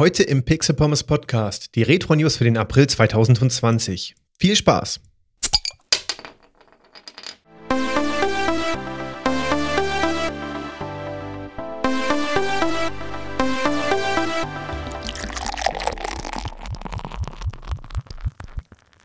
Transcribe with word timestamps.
Heute 0.00 0.22
im 0.22 0.44
Pixel 0.44 0.74
Pommes 0.74 1.04
Podcast 1.04 1.74
die 1.74 1.82
Retro 1.82 2.16
News 2.16 2.38
für 2.38 2.44
den 2.44 2.56
April 2.56 2.86
2020. 2.86 4.14
Viel 4.38 4.56
Spaß! 4.56 4.98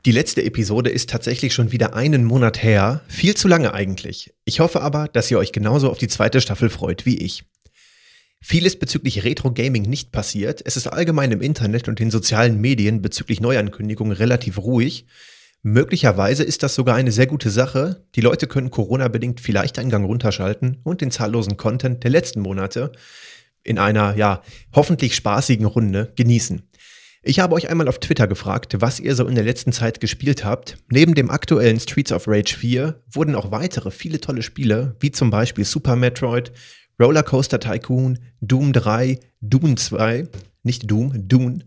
Die 0.05 0.11
letzte 0.13 0.45
Episode 0.45 0.89
ist 0.91 1.09
tatsächlich 1.09 1.53
schon 1.53 1.73
wieder 1.73 1.93
einen 1.93 2.23
Monat 2.23 2.63
her. 2.63 3.01
Viel 3.09 3.35
zu 3.35 3.49
lange 3.49 3.73
eigentlich. 3.73 4.33
Ich 4.45 4.61
hoffe 4.61 4.81
aber, 4.81 5.09
dass 5.09 5.29
ihr 5.29 5.39
euch 5.39 5.51
genauso 5.51 5.91
auf 5.91 5.97
die 5.97 6.07
zweite 6.07 6.39
Staffel 6.39 6.69
freut 6.69 7.05
wie 7.05 7.17
ich. 7.17 7.43
Viel 8.47 8.67
ist 8.67 8.79
bezüglich 8.79 9.23
Retro 9.23 9.51
Gaming 9.51 9.81
nicht 9.89 10.11
passiert. 10.11 10.61
Es 10.63 10.77
ist 10.77 10.85
allgemein 10.85 11.31
im 11.31 11.41
Internet 11.41 11.87
und 11.87 11.97
den 11.97 12.11
sozialen 12.11 12.61
Medien 12.61 13.01
bezüglich 13.01 13.41
Neuankündigungen 13.41 14.15
relativ 14.15 14.59
ruhig. 14.59 15.07
Möglicherweise 15.63 16.43
ist 16.43 16.61
das 16.61 16.75
sogar 16.75 16.95
eine 16.95 17.11
sehr 17.11 17.25
gute 17.25 17.49
Sache. 17.49 18.05
Die 18.13 18.21
Leute 18.21 18.45
können 18.45 18.69
Corona-bedingt 18.69 19.41
vielleicht 19.41 19.79
einen 19.79 19.89
Gang 19.89 20.05
runterschalten 20.05 20.77
und 20.83 21.01
den 21.01 21.09
zahllosen 21.09 21.57
Content 21.57 22.03
der 22.03 22.11
letzten 22.11 22.41
Monate 22.41 22.91
in 23.63 23.79
einer, 23.79 24.15
ja, 24.15 24.43
hoffentlich 24.75 25.15
spaßigen 25.15 25.65
Runde 25.65 26.13
genießen. 26.15 26.69
Ich 27.23 27.39
habe 27.39 27.55
euch 27.55 27.71
einmal 27.71 27.87
auf 27.87 27.97
Twitter 27.97 28.27
gefragt, 28.27 28.79
was 28.79 28.99
ihr 28.99 29.15
so 29.15 29.25
in 29.25 29.33
der 29.33 29.43
letzten 29.43 29.71
Zeit 29.71 29.99
gespielt 29.99 30.45
habt. 30.45 30.77
Neben 30.91 31.15
dem 31.15 31.31
aktuellen 31.31 31.79
Streets 31.79 32.11
of 32.11 32.27
Rage 32.27 32.55
4 32.55 33.01
wurden 33.11 33.33
auch 33.33 33.49
weitere 33.49 33.89
viele 33.89 34.21
tolle 34.21 34.43
Spiele, 34.43 34.95
wie 34.99 35.09
zum 35.09 35.31
Beispiel 35.31 35.65
Super 35.65 35.95
Metroid, 35.95 36.51
Rollercoaster 36.99 37.59
Tycoon, 37.59 38.19
Doom 38.41 38.73
3, 38.73 39.19
Doom 39.41 39.77
2, 39.77 40.27
nicht 40.63 40.89
Doom, 40.89 41.27
Dune, 41.27 41.65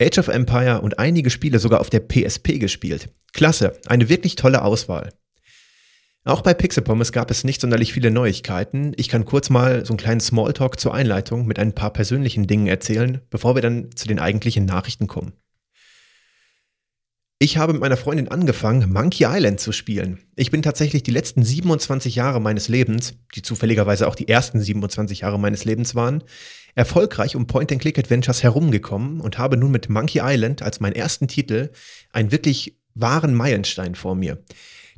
Age 0.00 0.18
of 0.18 0.28
Empire 0.28 0.80
und 0.80 0.98
einige 0.98 1.30
Spiele 1.30 1.58
sogar 1.58 1.80
auf 1.80 1.90
der 1.90 2.00
PSP 2.00 2.58
gespielt. 2.58 3.08
Klasse, 3.32 3.78
eine 3.86 4.08
wirklich 4.08 4.36
tolle 4.36 4.62
Auswahl. 4.62 5.10
Auch 6.24 6.42
bei 6.42 6.54
Pixel 6.54 6.82
Pommes 6.82 7.12
gab 7.12 7.30
es 7.30 7.44
nicht 7.44 7.60
sonderlich 7.60 7.92
viele 7.92 8.10
Neuigkeiten. 8.10 8.92
Ich 8.96 9.08
kann 9.08 9.24
kurz 9.24 9.48
mal 9.48 9.86
so 9.86 9.92
einen 9.92 9.98
kleinen 9.98 10.20
Smalltalk 10.20 10.80
zur 10.80 10.92
Einleitung 10.92 11.46
mit 11.46 11.60
ein 11.60 11.72
paar 11.72 11.92
persönlichen 11.92 12.48
Dingen 12.48 12.66
erzählen, 12.66 13.20
bevor 13.30 13.54
wir 13.54 13.62
dann 13.62 13.90
zu 13.94 14.08
den 14.08 14.18
eigentlichen 14.18 14.64
Nachrichten 14.64 15.06
kommen. 15.06 15.34
Ich 17.38 17.58
habe 17.58 17.74
mit 17.74 17.82
meiner 17.82 17.98
Freundin 17.98 18.28
angefangen, 18.28 18.90
Monkey 18.90 19.26
Island 19.28 19.60
zu 19.60 19.70
spielen. 19.70 20.20
Ich 20.36 20.50
bin 20.50 20.62
tatsächlich 20.62 21.02
die 21.02 21.10
letzten 21.10 21.42
27 21.42 22.14
Jahre 22.14 22.40
meines 22.40 22.68
Lebens, 22.68 23.12
die 23.34 23.42
zufälligerweise 23.42 24.08
auch 24.08 24.14
die 24.14 24.26
ersten 24.26 24.58
27 24.58 25.20
Jahre 25.20 25.38
meines 25.38 25.66
Lebens 25.66 25.94
waren, 25.94 26.24
erfolgreich 26.74 27.36
um 27.36 27.46
Point-and-Click-Adventures 27.46 28.42
herumgekommen 28.42 29.20
und 29.20 29.36
habe 29.36 29.58
nun 29.58 29.70
mit 29.70 29.90
Monkey 29.90 30.20
Island 30.22 30.62
als 30.62 30.80
meinen 30.80 30.94
ersten 30.94 31.28
Titel 31.28 31.72
einen 32.10 32.32
wirklich 32.32 32.78
wahren 32.94 33.34
Meilenstein 33.34 33.96
vor 33.96 34.14
mir. 34.14 34.42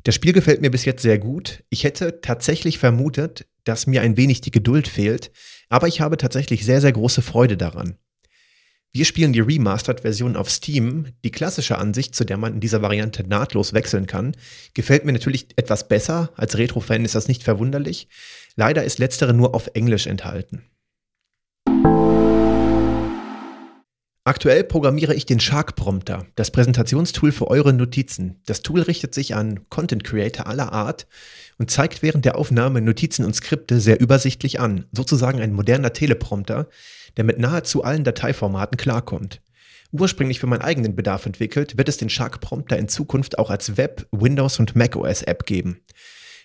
Das 0.03 0.15
Spiel 0.15 0.31
gefällt 0.31 0.61
mir 0.61 0.71
bis 0.71 0.85
jetzt 0.85 1.01
sehr 1.01 1.19
gut. 1.19 1.65
Ich 1.69 1.83
hätte 1.83 2.21
tatsächlich 2.21 2.79
vermutet, 2.79 3.47
dass 3.65 3.85
mir 3.85 4.01
ein 4.01 4.15
wenig 4.15 4.39
die 4.39 4.51
Geduld 4.51 4.87
fehlt, 4.87 5.31
aber 5.67 5.89
ich 5.89 5.99
habe 5.99 6.15
tatsächlich 6.15 6.63
sehr, 6.63 6.79
sehr 6.79 6.93
große 6.93 7.21
Freude 7.21 7.57
daran. 7.57 7.97
Wir 8.91 9.05
spielen 9.05 9.33
die 9.33 9.39
Remastered-Version 9.39 10.35
auf 10.35 10.49
Steam. 10.49 11.13
Die 11.23 11.29
klassische 11.29 11.77
Ansicht, 11.77 12.15
zu 12.15 12.25
der 12.25 12.37
man 12.37 12.55
in 12.55 12.59
dieser 12.59 12.81
Variante 12.81 13.23
nahtlos 13.23 13.73
wechseln 13.73 14.07
kann, 14.07 14.35
gefällt 14.73 15.05
mir 15.05 15.13
natürlich 15.13 15.49
etwas 15.57 15.87
besser. 15.87 16.31
Als 16.35 16.57
Retro-Fan 16.57 17.05
ist 17.05 17.13
das 17.13 17.27
nicht 17.27 17.43
verwunderlich. 17.43 18.07
Leider 18.55 18.83
ist 18.83 18.97
letztere 18.97 19.35
nur 19.35 19.53
auf 19.53 19.69
Englisch 19.75 20.07
enthalten. 20.07 20.63
Aktuell 24.29 24.63
programmiere 24.63 25.15
ich 25.15 25.25
den 25.25 25.39
Shark 25.39 25.75
Prompter, 25.75 26.27
das 26.35 26.51
Präsentationstool 26.51 27.31
für 27.31 27.47
eure 27.47 27.73
Notizen. 27.73 28.39
Das 28.45 28.61
Tool 28.61 28.83
richtet 28.83 29.15
sich 29.15 29.33
an 29.33 29.67
Content 29.69 30.03
Creator 30.03 30.45
aller 30.45 30.71
Art 30.71 31.07
und 31.57 31.71
zeigt 31.71 32.03
während 32.03 32.25
der 32.25 32.37
Aufnahme 32.37 32.79
Notizen 32.79 33.25
und 33.25 33.35
Skripte 33.35 33.79
sehr 33.79 33.99
übersichtlich 33.99 34.59
an, 34.59 34.85
sozusagen 34.91 35.41
ein 35.41 35.51
moderner 35.51 35.93
Teleprompter, 35.93 36.69
der 37.17 37.23
mit 37.23 37.39
nahezu 37.39 37.83
allen 37.83 38.03
Dateiformaten 38.03 38.77
klarkommt. 38.77 39.41
Ursprünglich 39.91 40.39
für 40.39 40.45
meinen 40.45 40.61
eigenen 40.61 40.95
Bedarf 40.95 41.25
entwickelt, 41.25 41.79
wird 41.79 41.89
es 41.89 41.97
den 41.97 42.09
Shark 42.09 42.39
Prompter 42.39 42.77
in 42.77 42.87
Zukunft 42.87 43.39
auch 43.39 43.49
als 43.49 43.77
Web-, 43.77 44.05
Windows- 44.11 44.59
und 44.59 44.75
macOS-App 44.75 45.47
geben. 45.47 45.79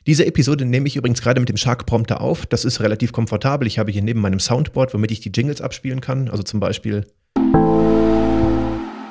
Diese 0.06 0.25
Episode 0.25 0.64
nehme 0.64 0.88
ich 0.88 0.97
übrigens 0.97 1.20
gerade 1.20 1.41
mit 1.41 1.50
dem 1.50 1.59
Shark 1.59 1.84
Prompter 1.84 2.22
auf. 2.22 2.47
Das 2.47 2.64
ist 2.64 2.80
relativ 2.80 3.12
komfortabel. 3.12 3.66
Ich 3.66 3.78
habe 3.78 3.92
hier 3.92 4.03
neben 4.03 4.22
meinem 4.22 4.41
Soundboard, 4.41 4.94
womit 4.94 5.10
ich 5.10 5.20
die 5.20 5.32
Jingles 5.32 5.60
abspielen 5.60 6.00
kann. 6.00 6.30
Also 6.30 6.42
zum 6.42 6.60
Beispiel 6.60 7.04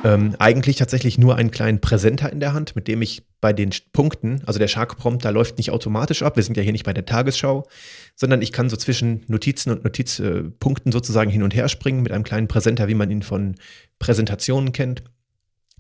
ähm, 0.04 0.36
eigentlich 0.40 0.76
tatsächlich 0.76 1.18
nur 1.18 1.36
einen 1.36 1.52
kleinen 1.52 1.82
Präsenter 1.82 2.32
in 2.32 2.40
der 2.40 2.54
Hand, 2.54 2.76
mit 2.76 2.88
dem 2.88 3.02
ich 3.02 3.24
bei 3.42 3.54
den 3.54 3.72
Punkten, 3.92 4.42
also 4.46 4.60
der 4.60 4.68
Shark 4.68 4.98
Prompter 4.98 5.32
läuft 5.32 5.58
nicht 5.58 5.72
automatisch 5.72 6.24
ab, 6.24 6.36
wir 6.36 6.44
sind 6.44 6.56
ja 6.58 6.64
hier 6.64 6.72
nicht 6.72 6.86
bei 6.86 6.94
der 6.94 7.06
Tagesschau, 7.06 7.68
sondern 8.16 8.42
ich 8.42 8.52
kann 8.52 8.70
so 8.70 8.78
zwischen 8.78 9.24
Notizen 9.28 9.72
und 9.72 9.84
Notizpunkten 9.84 10.92
äh, 10.92 10.94
sozusagen 10.94 11.30
hin 11.30 11.44
und 11.44 11.54
her 11.56 11.70
springen 11.70 12.04
mit 12.04 12.12
einem 12.12 12.24
kleinen 12.24 12.48
Präsenter, 12.48 12.88
wie 12.88 12.96
man 12.96 13.12
ihn 13.12 13.22
von 13.22 13.56
Präsentationen 14.00 14.72
kennt. 14.72 15.04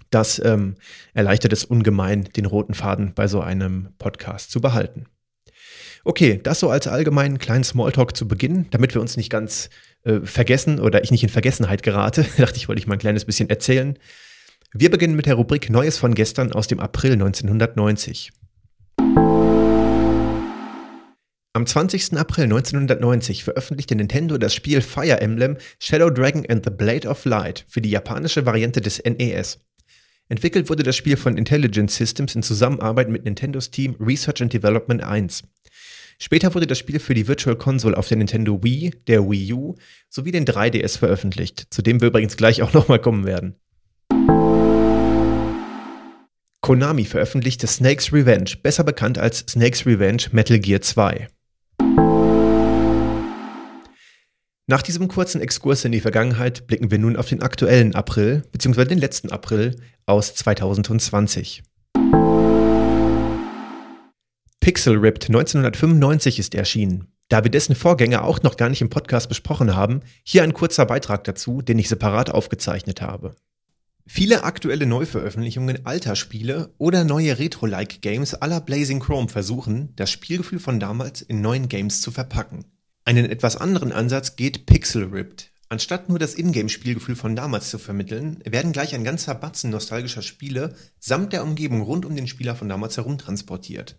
Das 0.09 0.39
ähm, 0.43 0.75
erleichtert 1.13 1.53
es 1.53 1.65
ungemein, 1.65 2.25
den 2.35 2.45
roten 2.45 2.73
Faden 2.73 3.13
bei 3.15 3.27
so 3.27 3.41
einem 3.41 3.89
Podcast 3.97 4.51
zu 4.51 4.61
behalten. 4.61 5.05
Okay, 6.05 6.39
das 6.43 6.59
so 6.59 6.69
als 6.69 6.87
allgemeinen 6.87 7.39
kleinen 7.39 7.63
Smalltalk 7.63 8.15
zu 8.15 8.27
Beginn, 8.27 8.65
damit 8.71 8.93
wir 8.93 8.99
uns 8.99 9.15
nicht 9.15 9.29
ganz 9.29 9.69
äh, 10.03 10.19
vergessen 10.21 10.79
oder 10.79 11.01
ich 11.03 11.11
nicht 11.11 11.23
in 11.23 11.29
Vergessenheit 11.29 11.81
gerate. 11.81 12.25
dachte 12.37 12.57
ich, 12.57 12.67
wollte 12.67 12.79
ich 12.79 12.87
mal 12.87 12.95
ein 12.95 12.99
kleines 12.99 13.23
bisschen 13.23 13.49
erzählen. 13.49 13.97
Wir 14.73 14.91
beginnen 14.91 15.15
mit 15.15 15.27
der 15.27 15.35
Rubrik 15.35 15.69
Neues 15.69 15.97
von 15.97 16.13
gestern 16.13 16.51
aus 16.51 16.67
dem 16.67 16.81
April 16.81 17.13
1990. 17.13 18.31
Am 21.55 21.67
20. 21.67 22.17
April 22.17 22.45
1990 22.45 23.43
veröffentlichte 23.45 23.95
Nintendo 23.95 24.37
das 24.37 24.53
Spiel 24.53 24.81
Fire 24.81 25.21
Emblem 25.21 25.55
Shadow 25.79 26.09
Dragon 26.09 26.43
and 26.49 26.65
the 26.65 26.71
Blade 26.71 27.07
of 27.07 27.23
Light 27.23 27.63
für 27.69 27.79
die 27.79 27.91
japanische 27.91 28.45
Variante 28.45 28.81
des 28.81 29.01
NES. 29.05 29.59
Entwickelt 30.29 30.69
wurde 30.69 30.83
das 30.83 30.95
Spiel 30.95 31.17
von 31.17 31.37
Intelligent 31.37 31.91
Systems 31.91 32.35
in 32.35 32.43
Zusammenarbeit 32.43 33.09
mit 33.09 33.25
Nintendos 33.25 33.71
Team 33.71 33.95
Research 33.99 34.41
and 34.41 34.53
Development 34.53 35.03
1. 35.03 35.43
Später 36.17 36.53
wurde 36.55 36.67
das 36.67 36.77
Spiel 36.77 36.99
für 36.99 37.13
die 37.13 37.27
Virtual 37.27 37.57
Console 37.57 37.97
auf 37.97 38.07
der 38.07 38.17
Nintendo 38.17 38.63
Wii, 38.63 38.91
der 39.07 39.29
Wii 39.29 39.53
U 39.53 39.75
sowie 40.09 40.31
den 40.31 40.45
3DS 40.45 40.97
veröffentlicht, 40.97 41.67
zu 41.69 41.81
dem 41.81 41.99
wir 41.99 42.07
übrigens 42.07 42.37
gleich 42.37 42.61
auch 42.61 42.71
nochmal 42.73 42.99
kommen 42.99 43.25
werden. 43.25 43.55
Konami 46.61 47.03
veröffentlichte 47.03 47.67
Snake's 47.67 48.13
Revenge, 48.13 48.51
besser 48.61 48.85
bekannt 48.85 49.17
als 49.17 49.39
Snake's 49.39 49.85
Revenge 49.85 50.23
Metal 50.31 50.59
Gear 50.59 50.79
2. 50.79 51.27
Nach 54.65 54.81
diesem 54.81 55.09
kurzen 55.09 55.41
Exkurs 55.41 55.83
in 55.83 55.91
die 55.91 55.99
Vergangenheit 55.99 56.67
blicken 56.67 56.89
wir 56.89 56.97
nun 56.97 57.17
auf 57.17 57.27
den 57.27 57.41
aktuellen 57.41 57.95
April 57.95 58.43
bzw. 58.53 58.85
den 58.85 58.97
letzten 58.97 59.29
April 59.29 59.75
aus 60.05 60.35
2020. 60.35 61.63
Pixel 64.61 64.97
Ripped 64.99 65.27
1995 65.27 66.39
ist 66.39 66.55
erschienen. 66.55 67.09
Da 67.27 67.43
wir 67.43 67.51
dessen 67.51 67.75
Vorgänger 67.75 68.23
auch 68.23 68.41
noch 68.43 68.55
gar 68.55 68.69
nicht 68.69 68.81
im 68.81 68.89
Podcast 68.89 69.27
besprochen 69.27 69.75
haben, 69.75 69.99
hier 70.23 70.43
ein 70.43 70.53
kurzer 70.53 70.85
Beitrag 70.85 71.25
dazu, 71.25 71.61
den 71.61 71.77
ich 71.77 71.89
separat 71.89 72.29
aufgezeichnet 72.29 73.01
habe. 73.01 73.35
Viele 74.07 74.45
aktuelle 74.45 74.85
Neuveröffentlichungen 74.85 75.85
alter 75.85 76.15
Spiele 76.15 76.73
oder 76.77 77.03
neue 77.03 77.37
Retro-like 77.37 78.01
Games 78.01 78.33
aller 78.33 78.61
Blazing 78.61 79.01
Chrome 79.01 79.27
versuchen, 79.27 79.93
das 79.97 80.09
Spielgefühl 80.09 80.59
von 80.59 80.79
damals 80.79 81.21
in 81.21 81.41
neuen 81.41 81.67
Games 81.67 82.01
zu 82.01 82.11
verpacken. 82.11 82.63
Einen 83.05 83.25
etwas 83.25 83.57
anderen 83.57 83.91
Ansatz 83.91 84.37
geht 84.37 84.65
Pixel 84.65 85.05
Ripped. 85.05 85.51
Anstatt 85.67 86.07
nur 86.07 86.19
das 86.19 86.35
Ingame-Spielgefühl 86.35 87.15
von 87.15 87.35
damals 87.35 87.69
zu 87.69 87.77
vermitteln, 87.77 88.39
werden 88.45 88.71
gleich 88.71 88.95
ein 88.95 89.03
ganzer 89.03 89.35
Batzen 89.35 89.71
nostalgischer 89.71 90.21
Spiele 90.21 90.75
samt 90.99 91.33
der 91.33 91.43
Umgebung 91.43 91.81
rund 91.81 92.05
um 92.05 92.15
den 92.15 92.27
Spieler 92.27 92.55
von 92.55 92.69
damals 92.69 92.95
herumtransportiert. 92.95 93.97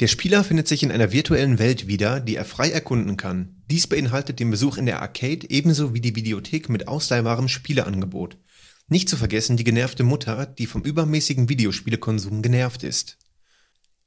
Der 0.00 0.06
Spieler 0.06 0.44
findet 0.44 0.68
sich 0.68 0.84
in 0.84 0.92
einer 0.92 1.10
virtuellen 1.10 1.58
Welt 1.58 1.88
wieder, 1.88 2.20
die 2.20 2.36
er 2.36 2.44
frei 2.44 2.70
erkunden 2.70 3.16
kann. 3.16 3.56
Dies 3.68 3.88
beinhaltet 3.88 4.38
den 4.38 4.50
Besuch 4.50 4.76
in 4.76 4.86
der 4.86 5.02
Arcade 5.02 5.50
ebenso 5.50 5.92
wie 5.92 6.00
die 6.00 6.14
Videothek 6.14 6.68
mit 6.68 6.86
ausleihbarem 6.86 7.48
Spieleangebot. 7.48 8.38
Nicht 8.86 9.08
zu 9.08 9.16
vergessen 9.16 9.56
die 9.56 9.64
genervte 9.64 10.04
Mutter, 10.04 10.46
die 10.46 10.66
vom 10.66 10.82
übermäßigen 10.82 11.48
Videospielekonsum 11.48 12.42
genervt 12.42 12.84
ist. 12.84 13.18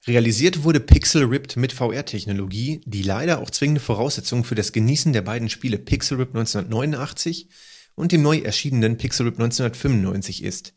Realisiert 0.07 0.63
wurde 0.63 0.79
Pixel 0.79 1.25
Ripped 1.25 1.57
mit 1.57 1.73
VR-Technologie, 1.73 2.81
die 2.85 3.03
leider 3.03 3.39
auch 3.39 3.51
zwingende 3.51 3.81
Voraussetzung 3.81 4.43
für 4.43 4.55
das 4.55 4.71
Genießen 4.71 5.13
der 5.13 5.21
beiden 5.21 5.47
Spiele 5.47 5.77
Pixel 5.77 6.17
Ripped 6.17 6.35
1989 6.35 7.49
und 7.93 8.11
dem 8.11 8.23
neu 8.23 8.39
erschienenen 8.39 8.97
Pixel 8.97 9.27
Ripped 9.27 9.39
1995 9.39 10.43
ist. 10.43 10.73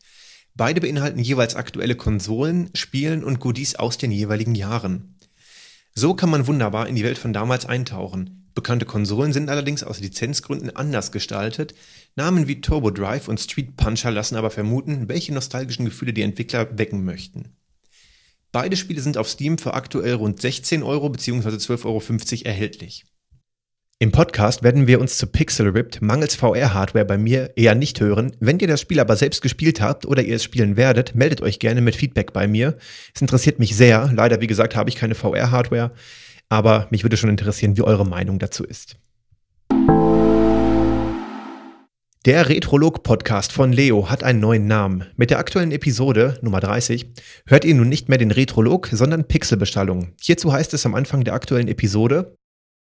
Beide 0.53 0.79
beinhalten 0.79 1.17
jeweils 1.17 1.55
aktuelle 1.55 1.95
Konsolen, 1.95 2.69
Spielen 2.75 3.23
und 3.23 3.39
Goodies 3.39 3.73
aus 3.73 3.97
den 3.97 4.11
jeweiligen 4.11 4.53
Jahren. 4.53 5.17
So 5.95 6.13
kann 6.13 6.29
man 6.29 6.45
wunderbar 6.45 6.87
in 6.87 6.93
die 6.93 7.03
Welt 7.03 7.17
von 7.17 7.33
damals 7.33 7.65
eintauchen. 7.65 8.51
Bekannte 8.53 8.85
Konsolen 8.85 9.33
sind 9.33 9.49
allerdings 9.49 9.83
aus 9.83 10.01
Lizenzgründen 10.01 10.75
anders 10.75 11.11
gestaltet. 11.11 11.73
Namen 12.15 12.47
wie 12.47 12.61
Turbo 12.61 12.91
Drive 12.91 13.27
und 13.27 13.39
Street 13.39 13.75
Puncher 13.75 14.11
lassen 14.11 14.35
aber 14.35 14.51
vermuten, 14.51 15.09
welche 15.09 15.33
nostalgischen 15.33 15.85
Gefühle 15.85 16.13
die 16.13 16.21
Entwickler 16.21 16.77
wecken 16.77 17.03
möchten. 17.03 17.55
Beide 18.55 18.77
Spiele 18.77 19.01
sind 19.01 19.17
auf 19.17 19.27
Steam 19.27 19.57
für 19.57 19.73
aktuell 19.73 20.13
rund 20.13 20.39
16 20.39 20.81
Euro 20.81 21.09
bzw. 21.09 21.49
12,50 21.49 21.83
Euro 21.83 22.01
erhältlich. 22.45 23.03
Im 23.99 24.13
Podcast 24.13 24.63
werden 24.63 24.87
wir 24.87 25.01
uns 25.01 25.17
zu 25.17 25.27
Pixel 25.27 25.67
Ripped 25.67 26.01
mangels 26.01 26.35
VR-Hardware 26.35 27.03
bei 27.03 27.17
mir 27.17 27.51
eher 27.57 27.75
nicht 27.75 27.99
hören. 27.99 28.33
Wenn 28.39 28.57
ihr 28.59 28.69
das 28.69 28.79
Spiel 28.79 29.01
aber 29.01 29.17
selbst 29.17 29.41
gespielt 29.41 29.81
habt 29.81 30.05
oder 30.05 30.23
ihr 30.23 30.37
es 30.37 30.43
spielen 30.45 30.77
werdet, 30.77 31.15
meldet 31.15 31.41
euch 31.41 31.59
gerne 31.59 31.81
mit 31.81 31.97
Feedback 31.97 32.31
bei 32.31 32.47
mir. 32.47 32.77
Es 33.13 33.19
interessiert 33.19 33.59
mich 33.59 33.75
sehr. 33.75 34.09
Leider, 34.15 34.39
wie 34.39 34.47
gesagt, 34.47 34.77
habe 34.77 34.89
ich 34.89 34.95
keine 34.95 35.15
VR-Hardware, 35.15 35.91
aber 36.47 36.87
mich 36.91 37.03
würde 37.03 37.17
schon 37.17 37.29
interessieren, 37.29 37.75
wie 37.75 37.81
eure 37.81 38.05
Meinung 38.05 38.39
dazu 38.39 38.63
ist. 38.63 38.95
Der 42.25 42.49
Retrolog-Podcast 42.49 43.51
von 43.51 43.71
Leo 43.71 44.09
hat 44.09 44.23
einen 44.23 44.39
neuen 44.39 44.65
Namen. 44.65 45.05
Mit 45.15 45.29
der 45.29 45.37
aktuellen 45.37 45.71
Episode, 45.71 46.39
Nummer 46.41 46.59
30, 46.59 47.05
hört 47.45 47.65
ihr 47.65 47.75
nun 47.75 47.87
nicht 47.87 48.09
mehr 48.09 48.17
den 48.17 48.31
Retrolog, 48.31 48.89
sondern 48.91 49.27
Pixelbestellung. 49.27 50.15
Hierzu 50.19 50.51
heißt 50.51 50.73
es 50.73 50.87
am 50.87 50.95
Anfang 50.95 51.23
der 51.23 51.35
aktuellen 51.35 51.67
Episode, 51.67 52.35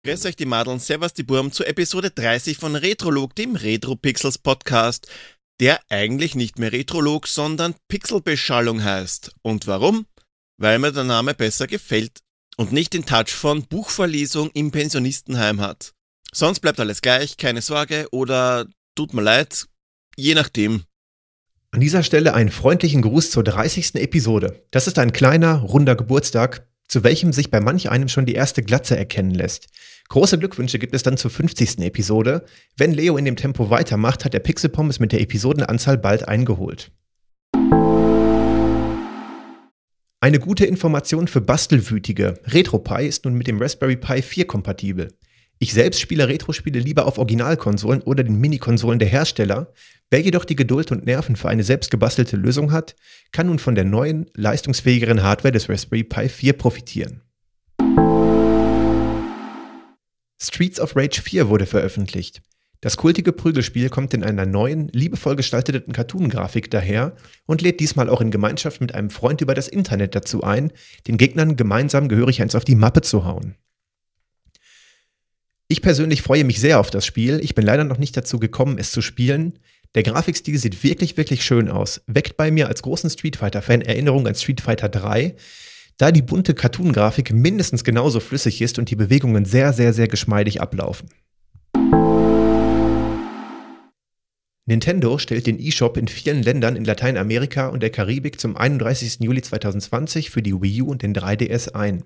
Grüß 0.06 0.24
euch 0.24 0.36
die 0.36 0.46
Madeln, 0.46 0.78
servus 0.78 1.12
die 1.12 1.24
Burm 1.24 1.52
zur 1.52 1.68
Episode 1.68 2.10
30 2.10 2.56
von 2.56 2.74
Retrolog, 2.74 3.34
dem 3.34 3.54
Retro 3.54 3.96
Pixels 3.96 4.38
Podcast, 4.38 5.08
der 5.60 5.78
eigentlich 5.90 6.34
nicht 6.34 6.58
mehr 6.58 6.72
Retrolog, 6.72 7.26
sondern 7.26 7.74
Pixelbeschallung 7.88 8.82
heißt. 8.82 9.34
Und 9.42 9.66
warum? 9.66 10.06
Weil 10.58 10.78
mir 10.78 10.90
der 10.90 11.04
Name 11.04 11.34
besser 11.34 11.66
gefällt 11.66 12.20
und 12.56 12.72
nicht 12.72 12.94
den 12.94 13.04
Touch 13.04 13.34
von 13.34 13.64
Buchverlesung 13.64 14.50
im 14.54 14.70
Pensionistenheim 14.70 15.60
hat. 15.60 15.92
Sonst 16.32 16.60
bleibt 16.60 16.80
alles 16.80 17.02
gleich, 17.02 17.36
keine 17.36 17.60
Sorge 17.60 18.06
oder 18.10 18.66
tut 18.94 19.14
mir 19.14 19.22
leid, 19.22 19.66
je 20.16 20.34
nachdem. 20.34 20.82
An 21.70 21.80
dieser 21.80 22.02
Stelle 22.02 22.34
einen 22.34 22.50
freundlichen 22.50 23.02
Gruß 23.02 23.30
zur 23.30 23.42
30. 23.42 23.96
Episode. 23.96 24.62
Das 24.70 24.86
ist 24.86 24.98
ein 24.98 25.12
kleiner, 25.12 25.56
runder 25.60 25.96
Geburtstag, 25.96 26.68
zu 26.86 27.02
welchem 27.02 27.32
sich 27.32 27.50
bei 27.50 27.60
manch 27.60 27.90
einem 27.90 28.08
schon 28.08 28.26
die 28.26 28.34
erste 28.34 28.62
Glatze 28.62 28.96
erkennen 28.96 29.32
lässt. 29.32 29.66
Große 30.08 30.38
Glückwünsche 30.38 30.78
gibt 30.78 30.94
es 30.94 31.02
dann 31.02 31.16
zur 31.16 31.30
50. 31.30 31.80
Episode. 31.80 32.44
Wenn 32.76 32.92
Leo 32.92 33.16
in 33.16 33.24
dem 33.24 33.36
Tempo 33.36 33.70
weitermacht, 33.70 34.24
hat 34.24 34.34
der 34.34 34.40
Pixel 34.40 34.70
Pommes 34.70 35.00
mit 35.00 35.10
der 35.10 35.20
Episodenanzahl 35.20 35.98
bald 35.98 36.28
eingeholt. 36.28 36.92
Eine 40.20 40.38
gute 40.38 40.64
Information 40.64 41.26
für 41.26 41.40
Bastelwütige. 41.40 42.34
RetroPie 42.46 43.06
ist 43.06 43.24
nun 43.24 43.34
mit 43.34 43.46
dem 43.46 43.60
Raspberry 43.60 43.96
Pi 43.96 44.22
4 44.22 44.46
kompatibel. 44.46 45.12
Ich 45.58 45.72
selbst 45.72 46.00
spiele 46.00 46.28
Retro-Spiele 46.28 46.80
lieber 46.80 47.06
auf 47.06 47.18
Originalkonsolen 47.18 48.02
oder 48.02 48.24
den 48.24 48.40
Minikonsolen 48.40 48.98
der 48.98 49.08
Hersteller. 49.08 49.72
Wer 50.10 50.20
jedoch 50.20 50.44
die 50.44 50.56
Geduld 50.56 50.90
und 50.92 51.06
Nerven 51.06 51.36
für 51.36 51.48
eine 51.48 51.62
selbst 51.62 51.90
gebastelte 51.90 52.36
Lösung 52.36 52.72
hat, 52.72 52.96
kann 53.32 53.46
nun 53.46 53.58
von 53.58 53.74
der 53.74 53.84
neuen, 53.84 54.26
leistungsfähigeren 54.34 55.22
Hardware 55.22 55.52
des 55.52 55.68
Raspberry 55.68 56.04
Pi 56.04 56.28
4 56.28 56.52
profitieren. 56.54 57.22
Streets 60.42 60.80
of 60.80 60.96
Rage 60.96 61.22
4 61.22 61.48
wurde 61.48 61.66
veröffentlicht. 61.66 62.42
Das 62.80 62.98
kultige 62.98 63.32
Prügelspiel 63.32 63.88
kommt 63.88 64.12
in 64.12 64.22
einer 64.22 64.44
neuen, 64.44 64.88
liebevoll 64.88 65.36
gestalteten 65.36 65.94
Cartoon-Grafik 65.94 66.70
daher 66.70 67.16
und 67.46 67.62
lädt 67.62 67.80
diesmal 67.80 68.10
auch 68.10 68.20
in 68.20 68.30
Gemeinschaft 68.30 68.82
mit 68.82 68.94
einem 68.94 69.08
Freund 69.08 69.40
über 69.40 69.54
das 69.54 69.68
Internet 69.68 70.14
dazu 70.14 70.42
ein, 70.42 70.70
den 71.08 71.16
Gegnern 71.16 71.56
gemeinsam 71.56 72.08
gehörig 72.08 72.42
eins 72.42 72.54
auf 72.54 72.66
die 72.66 72.74
Mappe 72.74 73.00
zu 73.00 73.24
hauen. 73.24 73.54
Ich 75.66 75.80
persönlich 75.80 76.20
freue 76.20 76.44
mich 76.44 76.60
sehr 76.60 76.78
auf 76.78 76.90
das 76.90 77.06
Spiel. 77.06 77.40
Ich 77.42 77.54
bin 77.54 77.64
leider 77.64 77.84
noch 77.84 77.96
nicht 77.96 78.14
dazu 78.16 78.38
gekommen, 78.38 78.76
es 78.78 78.92
zu 78.92 79.00
spielen. 79.00 79.58
Der 79.94 80.02
Grafikstil 80.02 80.58
sieht 80.58 80.84
wirklich, 80.84 81.16
wirklich 81.16 81.42
schön 81.42 81.70
aus. 81.70 82.02
Weckt 82.06 82.36
bei 82.36 82.50
mir 82.50 82.68
als 82.68 82.82
großen 82.82 83.08
Street 83.08 83.36
Fighter-Fan 83.36 83.80
Erinnerung 83.80 84.26
an 84.26 84.34
Street 84.34 84.60
Fighter 84.60 84.90
3, 84.90 85.34
da 85.96 86.10
die 86.10 86.20
bunte 86.20 86.52
Cartoon-Grafik 86.52 87.32
mindestens 87.32 87.82
genauso 87.82 88.20
flüssig 88.20 88.60
ist 88.60 88.78
und 88.78 88.90
die 88.90 88.96
Bewegungen 88.96 89.46
sehr, 89.46 89.72
sehr, 89.72 89.94
sehr 89.94 90.08
geschmeidig 90.08 90.60
ablaufen. 90.60 91.08
Nintendo 94.66 95.18
stellt 95.18 95.46
den 95.46 95.58
eShop 95.58 95.96
in 95.96 96.08
vielen 96.08 96.42
Ländern 96.42 96.76
in 96.76 96.84
Lateinamerika 96.84 97.68
und 97.68 97.82
der 97.82 97.90
Karibik 97.90 98.38
zum 98.38 98.56
31. 98.56 99.18
Juli 99.20 99.40
2020 99.40 100.30
für 100.30 100.42
die 100.42 100.60
Wii 100.60 100.82
U 100.82 100.90
und 100.90 101.02
den 101.02 101.14
3DS 101.14 101.72
ein. 101.72 102.02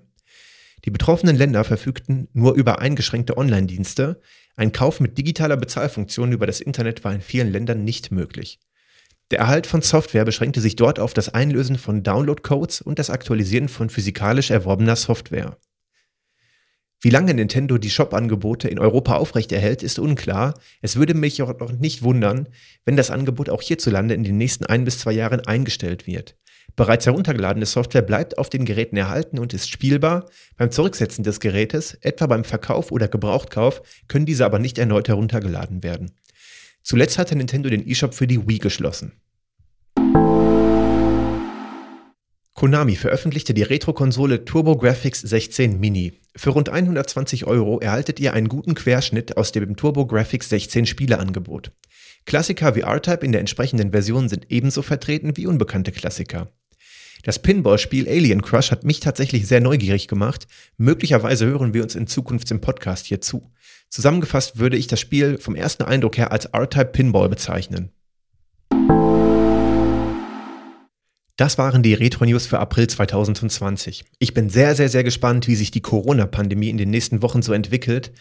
Die 0.85 0.91
betroffenen 0.91 1.35
Länder 1.35 1.63
verfügten 1.63 2.29
nur 2.33 2.53
über 2.53 2.79
eingeschränkte 2.79 3.37
Online-Dienste. 3.37 4.21
Ein 4.55 4.71
Kauf 4.71 4.99
mit 4.99 5.17
digitaler 5.17 5.57
Bezahlfunktion 5.57 6.31
über 6.31 6.47
das 6.47 6.61
Internet 6.61 7.03
war 7.03 7.13
in 7.13 7.21
vielen 7.21 7.51
Ländern 7.51 7.83
nicht 7.83 8.11
möglich. 8.11 8.59
Der 9.31 9.39
Erhalt 9.39 9.67
von 9.67 9.81
Software 9.81 10.25
beschränkte 10.25 10.59
sich 10.59 10.75
dort 10.75 10.99
auf 10.99 11.13
das 11.13 11.29
Einlösen 11.29 11.77
von 11.77 12.01
Download-Codes 12.01 12.81
und 12.81 12.97
das 12.97 13.09
Aktualisieren 13.09 13.69
von 13.69 13.89
physikalisch 13.89 14.49
erworbener 14.49 14.95
Software. 14.95 15.57
Wie 17.01 17.11
lange 17.11 17.33
Nintendo 17.33 17.77
die 17.77 17.89
Shop-Angebote 17.89 18.67
in 18.67 18.79
Europa 18.79 19.15
aufrechterhält, 19.15 19.83
ist 19.83 19.99
unklar. 19.99 20.59
Es 20.81 20.97
würde 20.97 21.13
mich 21.13 21.41
auch 21.41 21.57
noch 21.59 21.71
nicht 21.71 22.01
wundern, 22.01 22.49
wenn 22.83 22.97
das 22.97 23.11
Angebot 23.11 23.49
auch 23.49 23.61
hierzulande 23.61 24.15
in 24.15 24.23
den 24.23 24.37
nächsten 24.37 24.65
ein 24.65 24.83
bis 24.83 24.99
zwei 24.99 25.13
Jahren 25.13 25.39
eingestellt 25.41 26.07
wird. 26.07 26.35
Bereits 26.75 27.05
heruntergeladene 27.05 27.65
Software 27.65 28.01
bleibt 28.01 28.37
auf 28.37 28.49
den 28.49 28.65
Geräten 28.65 28.97
erhalten 28.97 29.39
und 29.39 29.53
ist 29.53 29.69
spielbar. 29.69 30.29
Beim 30.57 30.71
Zurücksetzen 30.71 31.23
des 31.23 31.39
Gerätes, 31.39 31.97
etwa 32.01 32.27
beim 32.27 32.43
Verkauf 32.43 32.91
oder 32.91 33.07
Gebrauchtkauf, 33.07 33.81
können 34.07 34.25
diese 34.25 34.45
aber 34.45 34.59
nicht 34.59 34.77
erneut 34.77 35.07
heruntergeladen 35.07 35.83
werden. 35.83 36.11
Zuletzt 36.81 37.17
hatte 37.17 37.35
Nintendo 37.35 37.69
den 37.69 37.85
eShop 37.87 38.13
für 38.13 38.27
die 38.27 38.47
Wii 38.47 38.59
geschlossen. 38.59 39.13
Konami 42.59 42.97
veröffentlichte 42.97 43.53
die 43.53 43.63
Retro-Konsole 43.63 44.43
TurboGrafx 44.43 45.21
16 45.21 45.79
Mini. 45.79 46.19
Für 46.35 46.49
rund 46.49 46.67
120 46.67 47.47
Euro 47.47 47.79
erhaltet 47.79 48.19
ihr 48.19 48.33
einen 48.33 48.49
guten 48.49 48.73
Querschnitt 48.73 49.37
aus 49.37 49.53
dem 49.53 49.77
TurboGrafx 49.77 50.49
16 50.49 50.85
Spieleangebot. 50.85 51.71
Klassiker 52.25 52.75
wie 52.75 52.81
R-Type 52.81 53.25
in 53.25 53.31
der 53.31 53.39
entsprechenden 53.39 53.91
Version 53.91 54.27
sind 54.27 54.51
ebenso 54.51 54.81
vertreten 54.81 55.37
wie 55.37 55.47
unbekannte 55.47 55.93
Klassiker. 55.93 56.51
Das 57.23 57.39
Pinball-Spiel 57.39 58.07
Alien 58.07 58.41
Crush 58.41 58.71
hat 58.71 58.85
mich 58.85 59.01
tatsächlich 59.01 59.45
sehr 59.45 59.59
neugierig 59.59 60.07
gemacht. 60.07 60.47
Möglicherweise 60.77 61.45
hören 61.45 61.73
wir 61.73 61.83
uns 61.83 61.95
in 61.95 62.07
Zukunft 62.07 62.49
im 62.49 62.61
Podcast 62.61 63.07
hier 63.07 63.19
zu. 63.19 63.51
Zusammengefasst 63.89 64.57
würde 64.57 64.77
ich 64.77 64.87
das 64.87 65.01
Spiel 65.01 65.37
vom 65.37 65.55
ersten 65.55 65.83
Eindruck 65.83 66.17
her 66.17 66.31
als 66.31 66.45
R-Type 66.45 66.91
Pinball 66.91 67.27
bezeichnen. 67.27 67.91
Das 71.35 71.57
waren 71.57 71.83
die 71.83 71.93
Retro-News 71.93 72.47
für 72.47 72.59
April 72.59 72.87
2020. 72.87 74.05
Ich 74.19 74.33
bin 74.33 74.49
sehr, 74.49 74.75
sehr, 74.75 74.89
sehr 74.89 75.03
gespannt, 75.03 75.47
wie 75.47 75.55
sich 75.55 75.71
die 75.71 75.81
Corona-Pandemie 75.81 76.69
in 76.69 76.77
den 76.77 76.89
nächsten 76.89 77.21
Wochen 77.21 77.41
so 77.41 77.51
entwickelt, 77.51 78.11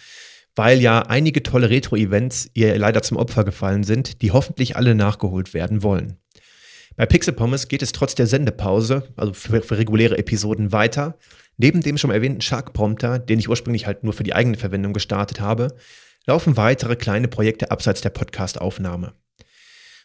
weil 0.57 0.81
ja 0.81 1.02
einige 1.02 1.43
tolle 1.43 1.71
Retro-Events 1.71 2.50
ihr 2.55 2.76
leider 2.78 3.02
zum 3.02 3.17
Opfer 3.17 3.45
gefallen 3.45 3.85
sind, 3.85 4.23
die 4.23 4.33
hoffentlich 4.33 4.76
alle 4.76 4.95
nachgeholt 4.95 5.55
werden 5.55 5.83
wollen. 5.83 6.17
Bei 6.99 7.07
Pixel 7.07 7.33
Pommes 7.33 7.69
geht 7.69 7.83
es 7.83 7.93
trotz 7.93 8.17
der 8.17 8.26
Sendepause, 8.26 9.05
also 9.14 9.33
für, 9.33 9.62
für 9.62 9.78
reguläre 9.78 10.19
Episoden, 10.19 10.73
weiter. 10.73 11.17
Neben 11.57 11.81
dem 11.81 11.97
schon 11.97 12.11
erwähnten 12.11 12.40
Shark 12.40 12.73
Prompter, 12.73 13.21
den 13.21 13.38
ich 13.38 13.49
ursprünglich 13.49 13.87
halt 13.87 14.02
nur 14.02 14.12
für 14.12 14.25
die 14.25 14.35
eigene 14.35 14.57
Verwendung 14.57 14.93
gestartet 14.93 15.38
habe, 15.38 15.76
laufen 16.26 16.57
weitere 16.57 16.97
kleine 16.97 17.28
Projekte 17.28 17.71
abseits 17.71 18.00
der 18.00 18.11
Podcast-Aufnahme. 18.11 19.12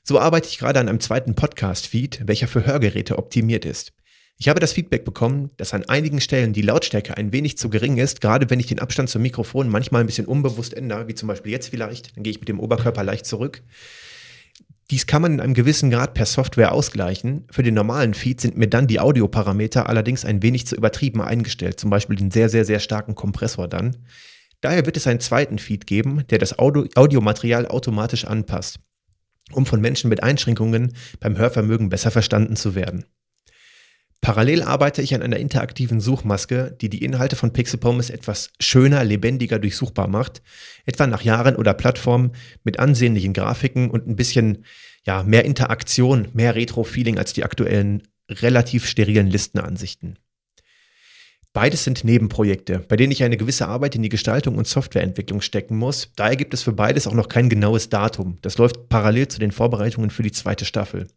So 0.04 0.20
arbeite 0.20 0.48
ich 0.48 0.60
gerade 0.60 0.80
an 0.80 0.88
einem 0.88 1.00
zweiten 1.00 1.34
Podcast-Feed, 1.34 2.28
welcher 2.28 2.48
für 2.48 2.68
Hörgeräte 2.68 3.18
optimiert 3.18 3.66
ist. 3.66 3.94
Ich 4.38 4.48
habe 4.48 4.60
das 4.60 4.74
Feedback 4.74 5.04
bekommen, 5.04 5.50
dass 5.58 5.74
an 5.74 5.90
einigen 5.90 6.22
Stellen 6.22 6.54
die 6.54 6.62
Lautstärke 6.62 7.18
ein 7.18 7.34
wenig 7.34 7.58
zu 7.58 7.72
gering 7.72 7.98
ist, 7.98 8.22
gerade 8.22 8.52
wenn 8.52 8.60
ich 8.60 8.68
den 8.68 8.80
Abstand 8.80 9.10
zum 9.10 9.24
Mikrofon 9.24 9.68
manchmal 9.68 10.02
ein 10.02 10.08
bisschen 10.08 10.28
unbewusst 10.28 10.76
ändere, 10.76 11.08
wie 11.08 11.16
zum 11.16 11.28
Beispiel 11.28 11.54
jetzt 11.54 11.70
vielleicht, 11.70 12.16
dann 12.16 12.24
gehe 12.24 12.32
ich 12.32 12.40
mit 12.40 12.50
dem 12.50 12.60
Oberkörper 12.60 13.04
leicht 13.04 13.26
zurück. 13.26 13.64
Dies 14.92 15.08
kann 15.08 15.22
man 15.22 15.34
in 15.34 15.40
einem 15.40 15.54
gewissen 15.54 15.90
Grad 15.90 16.14
per 16.14 16.26
Software 16.26 16.74
ausgleichen. 16.74 17.46
Für 17.50 17.64
den 17.64 17.74
normalen 17.74 18.14
Feed 18.14 18.42
sind 18.42 18.58
mir 18.58 18.68
dann 18.68 18.88
die 18.88 19.00
Audioparameter 19.00 19.88
allerdings 19.88 20.26
ein 20.26 20.44
wenig 20.44 20.68
zu 20.68 20.76
übertrieben 20.76 21.22
eingestellt, 21.22 21.80
zum 21.80 21.90
Beispiel 21.90 22.18
den 22.18 22.32
sehr, 22.32 22.50
sehr, 22.50 22.66
sehr 22.66 22.80
starken 22.80 23.16
Kompressor 23.16 23.68
dann. 23.68 23.98
Daher 24.62 24.86
wird 24.86 24.98
es 24.98 25.08
einen 25.08 25.20
zweiten 25.20 25.58
Feed 25.58 25.88
geben, 25.88 26.26
der 26.30 26.38
das 26.38 26.60
Audio 26.60 26.86
Audiomaterial 26.96 27.68
automatisch 27.68 28.26
anpasst, 28.26 28.80
um 29.52 29.66
von 29.66 29.82
Menschen 29.82 30.10
mit 30.10 30.24
Einschränkungen 30.24 30.94
beim 31.20 31.38
Hörvermögen 31.38 31.90
besser 31.90 32.12
verstanden 32.12 32.56
zu 32.56 32.76
werden. 32.76 33.06
Parallel 34.24 34.64
arbeite 34.64 35.02
ich 35.02 35.14
an 35.14 35.22
einer 35.22 35.36
interaktiven 35.36 36.00
Suchmaske, 36.00 36.78
die 36.80 36.88
die 36.88 37.04
Inhalte 37.04 37.36
von 37.36 37.52
Pixel 37.52 37.78
Pommes 37.78 38.10
etwas 38.10 38.52
schöner, 38.58 39.04
lebendiger 39.04 39.60
durchsuchbar 39.60 40.08
macht, 40.08 40.42
etwa 40.86 41.08
nach 41.08 41.24
Jahren 41.24 41.58
oder 41.58 41.74
Plattformen 41.74 42.32
mit 42.64 42.80
ansehnlichen 42.80 43.34
Grafiken 43.34 43.92
und 43.92 44.08
ein 44.08 44.16
bisschen 44.16 44.64
ja, 45.06 45.24
mehr 45.24 45.44
Interaktion, 45.44 46.30
mehr 46.32 46.56
Retro-Feeling 46.56 47.18
als 47.20 47.34
die 47.34 47.44
aktuellen 47.44 48.04
relativ 48.30 48.88
sterilen 48.88 49.28
Listenansichten. 49.28 50.18
Beides 51.54 51.84
sind 51.84 52.04
Nebenprojekte, 52.04 52.80
bei 52.80 52.96
denen 52.96 53.12
ich 53.12 53.24
eine 53.24 53.38
gewisse 53.38 53.68
Arbeit 53.68 53.94
in 53.94 54.02
die 54.02 54.10
Gestaltung 54.10 54.58
und 54.58 54.68
Softwareentwicklung 54.68 55.40
stecken 55.40 55.78
muss. 55.78 56.10
Daher 56.16 56.36
gibt 56.36 56.56
es 56.56 56.64
für 56.64 56.74
beides 56.74 57.06
auch 57.06 57.14
noch 57.14 57.30
kein 57.30 57.48
genaues 57.48 57.90
Datum. 57.90 58.40
Das 58.42 58.58
läuft 58.58 58.90
parallel 58.90 59.28
zu 59.28 59.40
den 59.40 59.52
Vorbereitungen 59.52 60.10
für 60.10 60.24
die 60.24 60.32
zweite 60.32 60.66
Staffel. 60.66 61.08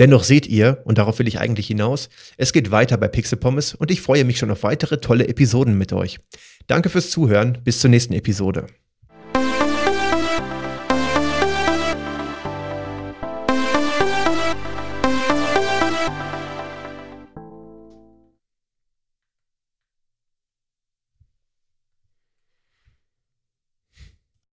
Dennoch 0.00 0.24
seht 0.24 0.48
ihr, 0.48 0.82
und 0.84 0.98
darauf 0.98 1.20
will 1.20 1.28
ich 1.28 1.38
eigentlich 1.38 1.68
hinaus, 1.68 2.08
es 2.36 2.52
geht 2.52 2.72
weiter 2.72 2.96
bei 2.96 3.06
Pixel 3.06 3.38
Pommes 3.38 3.74
und 3.74 3.92
ich 3.92 4.00
freue 4.00 4.24
mich 4.24 4.38
schon 4.38 4.50
auf 4.50 4.64
weitere 4.64 4.98
tolle 4.98 5.28
Episoden 5.28 5.78
mit 5.78 5.92
euch. 5.92 6.18
Danke 6.66 6.88
fürs 6.88 7.10
Zuhören, 7.10 7.58
bis 7.62 7.78
zur 7.78 7.90
nächsten 7.90 8.14
Episode. 8.14 8.66